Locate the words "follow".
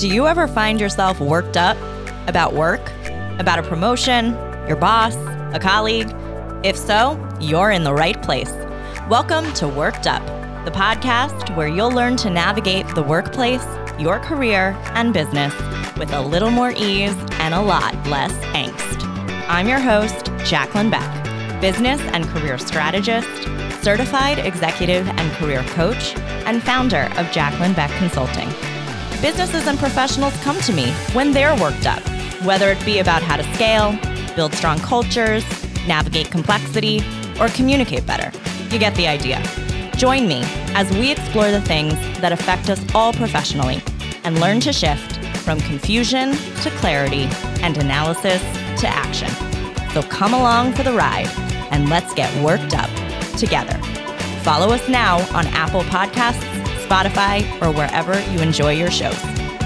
54.44-54.72